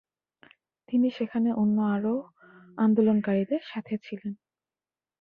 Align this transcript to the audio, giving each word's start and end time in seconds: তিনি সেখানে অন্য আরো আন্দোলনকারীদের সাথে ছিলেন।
তিনি 0.89 1.07
সেখানে 1.11 1.49
অন্য 1.53 1.77
আরো 1.95 2.15
আন্দোলনকারীদের 2.77 3.61
সাথে 3.71 3.93
ছিলেন। 4.03 4.33